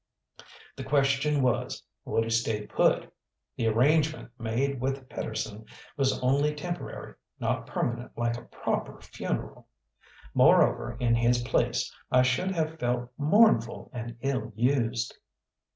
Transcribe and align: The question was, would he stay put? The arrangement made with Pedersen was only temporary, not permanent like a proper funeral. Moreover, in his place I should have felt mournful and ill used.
The 0.77 0.83
question 0.83 1.43
was, 1.43 1.83
would 2.05 2.23
he 2.23 2.31
stay 2.31 2.65
put? 2.65 3.13
The 3.55 3.67
arrangement 3.67 4.31
made 4.39 4.81
with 4.81 5.07
Pedersen 5.09 5.65
was 5.95 6.19
only 6.23 6.55
temporary, 6.55 7.13
not 7.39 7.67
permanent 7.67 8.17
like 8.17 8.35
a 8.35 8.41
proper 8.45 8.99
funeral. 8.99 9.67
Moreover, 10.33 10.97
in 10.99 11.13
his 11.13 11.43
place 11.43 11.93
I 12.11 12.23
should 12.23 12.49
have 12.49 12.79
felt 12.79 13.11
mournful 13.15 13.91
and 13.93 14.17
ill 14.21 14.51
used. 14.55 15.13